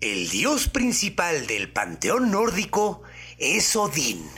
El 0.00 0.28
dios 0.28 0.68
principal 0.68 1.46
del 1.46 1.72
panteón 1.72 2.30
nórdico 2.30 3.02
es 3.38 3.74
Odín, 3.74 4.28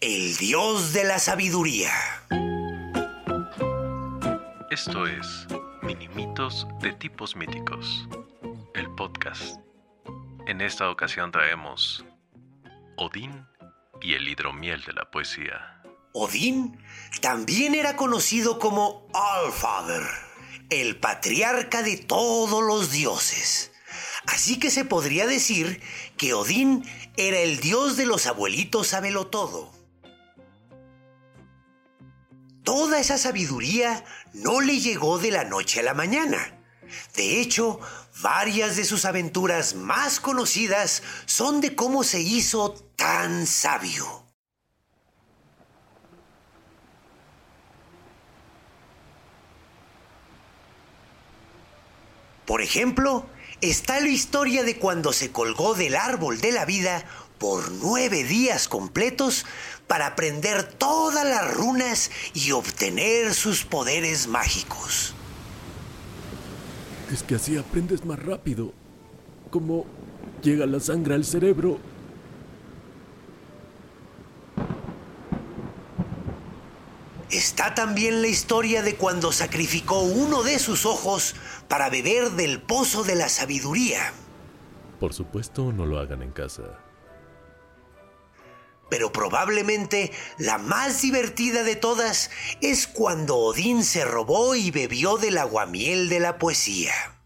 el 0.00 0.36
dios 0.36 0.92
de 0.92 1.04
la 1.04 1.18
sabiduría. 1.18 1.90
Esto 4.70 5.06
es 5.06 5.48
Minimitos 5.82 6.68
de 6.80 6.92
tipos 6.92 7.34
míticos, 7.34 8.06
el 8.74 8.88
podcast. 8.94 9.58
En 10.46 10.60
esta 10.60 10.88
ocasión 10.90 11.32
traemos 11.32 12.04
Odín 12.96 13.46
y 14.00 14.14
el 14.14 14.28
hidromiel 14.28 14.84
de 14.84 14.92
la 14.92 15.10
poesía. 15.10 15.82
Odín 16.12 16.78
también 17.20 17.74
era 17.74 17.96
conocido 17.96 18.58
como 18.58 19.08
Allfather, 19.14 20.02
el 20.68 21.00
patriarca 21.00 21.82
de 21.82 21.96
todos 21.96 22.62
los 22.62 22.92
dioses. 22.92 23.69
Así 24.26 24.58
que 24.58 24.70
se 24.70 24.84
podría 24.84 25.26
decir 25.26 25.80
que 26.16 26.34
Odín 26.34 26.84
era 27.16 27.38
el 27.38 27.60
dios 27.60 27.96
de 27.96 28.06
los 28.06 28.26
abuelitos 28.26 28.94
todo. 29.26 29.72
Toda 32.64 33.00
esa 33.00 33.18
sabiduría 33.18 34.04
no 34.32 34.60
le 34.60 34.80
llegó 34.80 35.18
de 35.18 35.30
la 35.30 35.44
noche 35.44 35.80
a 35.80 35.82
la 35.82 35.94
mañana. 35.94 36.58
De 37.16 37.40
hecho, 37.40 37.80
varias 38.20 38.76
de 38.76 38.84
sus 38.84 39.04
aventuras 39.04 39.74
más 39.74 40.20
conocidas 40.20 41.02
son 41.26 41.60
de 41.60 41.74
cómo 41.74 42.04
se 42.04 42.20
hizo 42.20 42.72
tan 42.96 43.46
sabio. 43.46 44.26
Por 52.46 52.62
ejemplo, 52.62 53.26
está 53.60 54.00
la 54.00 54.08
historia 54.08 54.62
de 54.62 54.78
cuando 54.78 55.12
se 55.12 55.30
colgó 55.30 55.74
del 55.74 55.96
árbol 55.96 56.40
de 56.40 56.52
la 56.52 56.64
vida 56.64 57.04
por 57.38 57.72
nueve 57.72 58.22
días 58.24 58.68
completos 58.68 59.46
para 59.86 60.06
aprender 60.06 60.62
todas 60.62 61.24
las 61.26 61.54
runas 61.54 62.10
y 62.34 62.52
obtener 62.52 63.34
sus 63.34 63.64
poderes 63.64 64.28
mágicos. 64.28 65.14
Es 67.12 67.22
que 67.22 67.34
así 67.34 67.56
aprendes 67.56 68.04
más 68.04 68.18
rápido. 68.22 68.72
Como 69.50 69.84
llega 70.42 70.66
la 70.66 70.80
sangre 70.80 71.14
al 71.14 71.24
cerebro. 71.24 71.78
Está 77.60 77.74
también 77.74 78.22
la 78.22 78.28
historia 78.28 78.80
de 78.80 78.96
cuando 78.96 79.32
sacrificó 79.32 80.00
uno 80.00 80.42
de 80.42 80.58
sus 80.58 80.86
ojos 80.86 81.34
para 81.68 81.90
beber 81.90 82.30
del 82.30 82.62
pozo 82.62 83.04
de 83.04 83.14
la 83.14 83.28
sabiduría. 83.28 84.14
Por 84.98 85.12
supuesto, 85.12 85.70
no 85.70 85.84
lo 85.84 85.98
hagan 85.98 86.22
en 86.22 86.30
casa. 86.30 86.62
Pero 88.88 89.12
probablemente 89.12 90.10
la 90.38 90.56
más 90.56 91.02
divertida 91.02 91.62
de 91.62 91.76
todas 91.76 92.30
es 92.62 92.86
cuando 92.86 93.36
Odín 93.36 93.84
se 93.84 94.06
robó 94.06 94.54
y 94.54 94.70
bebió 94.70 95.18
del 95.18 95.36
aguamiel 95.36 96.08
de 96.08 96.20
la 96.20 96.38
poesía. 96.38 97.19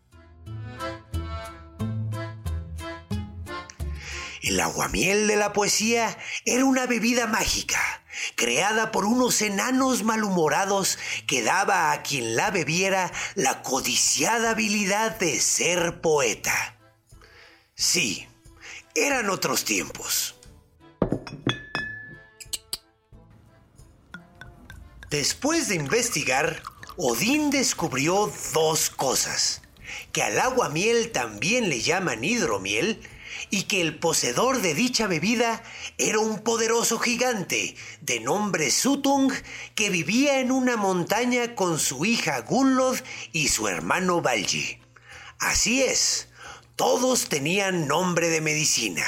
El 4.45 4.61
aguamiel 4.61 5.27
de 5.27 5.37
la 5.37 5.55
poesía 5.55 6.19
era 6.45 6.67
una 6.67 6.85
bebida 6.85 7.27
mágica, 7.27 7.81
creada 8.35 8.93
por 8.93 9.07
unos 9.07 9.41
enanos 9.41 10.03
malhumorados 10.03 10.99
que 11.27 11.43
daba 11.43 11.93
a 11.93 12.03
quien 12.03 12.37
la 12.37 12.51
bebiera 12.51 13.11
la 13.37 13.63
codiciada 13.63 14.51
habilidad 14.51 15.19
de 15.19 15.41
ser 15.41 16.03
poeta. 16.03 16.79
Sí, 17.75 18.29
eran 18.95 19.31
otros 19.31 19.65
tiempos. 19.65 20.35
Después 25.09 25.69
de 25.69 25.77
investigar, 25.77 26.63
Odín 26.99 27.49
descubrió 27.49 28.31
dos 28.53 28.91
cosas, 28.91 29.63
que 30.13 30.23
al 30.23 30.39
aguamiel 30.39 31.13
también 31.13 31.71
le 31.71 31.81
llaman 31.81 32.23
hidromiel 32.23 33.01
y 33.51 33.65
que 33.65 33.81
el 33.81 33.99
poseedor 33.99 34.61
de 34.61 34.75
dicha 34.75 35.07
bebida 35.07 35.63
era 35.99 36.19
un 36.19 36.41
poderoso 36.41 36.99
gigante 36.99 37.77
de 38.01 38.21
nombre 38.21 38.71
Sutung 38.71 39.33
que 39.75 39.91
vivía 39.91 40.41
en 40.41 40.51
una 40.51 40.77
montaña 40.77 41.55
con 41.55 41.79
su 41.79 42.05
hija 42.05 42.41
Gunnlod 42.41 42.99
y 43.33 43.49
su 43.49 43.69
hermano 43.69 44.21
Valji. 44.21 44.79
Así 45.39 45.83
es, 45.83 46.29
todos 46.77 47.29
tenían 47.29 47.87
nombre 47.87 48.29
de 48.29 48.41
medicina. 48.41 49.05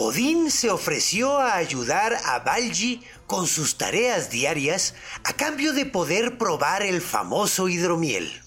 Odín 0.00 0.50
se 0.52 0.70
ofreció 0.70 1.38
a 1.38 1.56
ayudar 1.56 2.16
a 2.24 2.38
Valji 2.40 3.02
con 3.26 3.48
sus 3.48 3.78
tareas 3.78 4.30
diarias 4.30 4.94
a 5.24 5.32
cambio 5.32 5.72
de 5.72 5.86
poder 5.86 6.38
probar 6.38 6.82
el 6.82 7.00
famoso 7.00 7.68
hidromiel. 7.68 8.42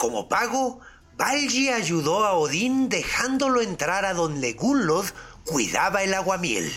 Como 0.00 0.30
pago, 0.30 0.80
Valji 1.18 1.68
ayudó 1.68 2.24
a 2.24 2.32
Odín 2.32 2.88
dejándolo 2.88 3.60
entrar 3.60 4.06
a 4.06 4.14
donde 4.14 4.54
Gunnlod 4.54 5.04
cuidaba 5.44 6.02
el 6.02 6.14
aguamiel. 6.14 6.72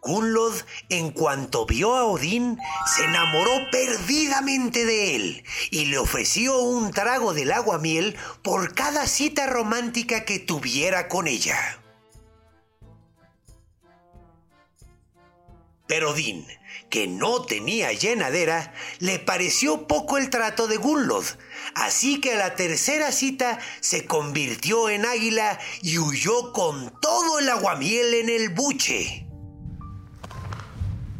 Gunnlod, 0.00 0.54
en 0.88 1.10
cuanto 1.10 1.66
vio 1.66 1.94
a 1.94 2.06
Odín, 2.06 2.58
se 2.86 3.04
enamoró 3.04 3.50
perdidamente 3.70 4.86
de 4.86 5.14
él 5.14 5.44
y 5.70 5.84
le 5.84 5.98
ofreció 5.98 6.58
un 6.60 6.90
trago 6.90 7.34
del 7.34 7.52
aguamiel 7.52 8.16
por 8.40 8.72
cada 8.72 9.06
cita 9.06 9.46
romántica 9.46 10.24
que 10.24 10.38
tuviera 10.38 11.08
con 11.08 11.28
ella. 11.28 11.79
Pero 15.90 16.12
Odín, 16.12 16.46
que 16.88 17.08
no 17.08 17.42
tenía 17.42 17.92
llenadera, 17.92 18.72
le 19.00 19.18
pareció 19.18 19.88
poco 19.88 20.18
el 20.18 20.30
trato 20.30 20.68
de 20.68 20.76
Gunnlod, 20.76 21.24
así 21.74 22.20
que 22.20 22.34
a 22.34 22.36
la 22.36 22.54
tercera 22.54 23.10
cita 23.10 23.58
se 23.80 24.06
convirtió 24.06 24.88
en 24.88 25.04
águila 25.04 25.58
y 25.82 25.98
huyó 25.98 26.52
con 26.52 26.94
todo 27.00 27.40
el 27.40 27.48
aguamiel 27.48 28.14
en 28.14 28.28
el 28.28 28.50
buche. 28.50 29.26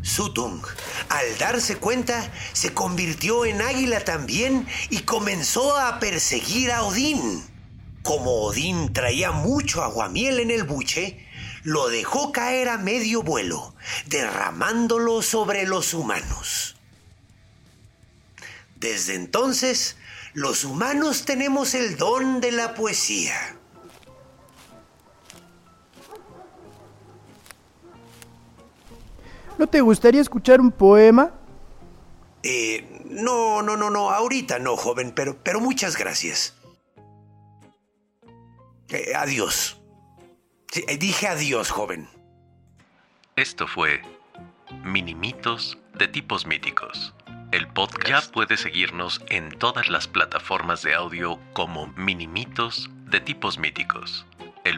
Sutung, 0.03 0.62
al 1.09 1.38
darse 1.38 1.75
cuenta, 1.75 2.32
se 2.53 2.72
convirtió 2.72 3.44
en 3.47 3.62
águila 3.62 4.04
también 4.04 4.69
y 4.88 5.00
comenzó 5.00 5.76
a 5.76 5.98
perseguir 5.98 6.70
a 6.70 6.84
Odín. 6.84 7.44
Como 8.04 8.44
Odín 8.44 8.92
traía 8.92 9.32
mucho 9.32 9.82
aguamiel 9.82 10.39
en 10.39 10.53
el 10.53 10.62
buche, 10.62 11.27
lo 11.62 11.89
dejó 11.89 12.33
caer 12.33 12.68
a 12.68 12.78
medio 12.78 13.22
vuelo, 13.22 13.74
derramándolo 14.07 15.22
sobre 15.22 15.66
los 15.66 15.95
humanos. 15.95 16.77
Desde 18.77 19.15
entonces, 19.15 19.97
los 20.33 20.65
humanos 20.65 21.24
tenemos 21.24 21.74
el 21.74 21.97
don 21.97 22.41
de 22.41 22.53
la 22.53 22.74
poesía. 22.74 23.57
¿No 29.59 29.66
te 29.66 29.83
gustaría 29.83 30.22
escuchar 30.22 30.60
un 30.60 30.72
poema? 30.72 31.34
Eh, 32.42 33.04
no, 33.10 33.60
no, 33.60 33.77
no, 33.77 33.91
no, 33.91 34.10
ahorita 34.10 34.59
no, 34.59 34.77
joven, 34.77 35.13
pero, 35.15 35.36
pero 35.42 35.60
muchas 35.60 35.98
gracias. 35.98 36.54
Eh, 38.89 39.13
adiós. 39.15 39.79
Eh, 40.72 40.98
dije 40.98 41.26
adiós, 41.26 41.70
joven. 41.70 42.08
Esto 43.34 43.66
fue 43.66 44.02
Minimitos 44.84 45.78
de 45.94 46.06
tipos 46.06 46.46
míticos. 46.46 47.12
El 47.50 47.66
podcast 47.66 48.26
ya 48.26 48.32
puede 48.32 48.56
seguirnos 48.56 49.20
en 49.28 49.50
todas 49.50 49.88
las 49.88 50.06
plataformas 50.06 50.82
de 50.82 50.94
audio 50.94 51.40
como 51.54 51.88
Minimitos 51.96 52.88
de 53.06 53.20
tipos 53.20 53.58
míticos. 53.58 54.26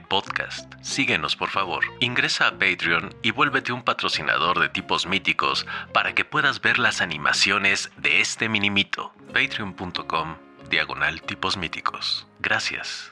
podcast. 0.09 0.73
Síguenos 0.81 1.37
por 1.37 1.51
favor. 1.51 1.85
Ingresa 2.01 2.49
a 2.49 2.53
Patreon 2.53 3.15
y 3.23 3.31
vuélvete 3.31 3.73
un 3.73 3.83
patrocinador 3.83 4.61
de 4.61 4.71
tipos 4.71 5.07
míticos 5.07 5.67
para 5.93 6.15
que 6.15 6.25
puedas 6.25 6.63
ver 6.63 6.79
las 6.79 7.03
animaciones 7.03 7.91
de 7.99 8.23
este 8.23 8.49
minimito. 8.49 9.13
Patreon.com 9.35 10.37
diagonal 10.71 11.21
tipos 11.21 11.59
míticos. 11.59 12.27
Gracias. 12.41 13.12